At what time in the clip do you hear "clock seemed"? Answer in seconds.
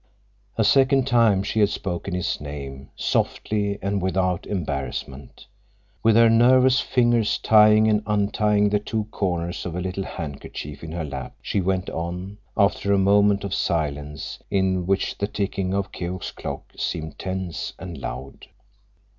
16.31-17.19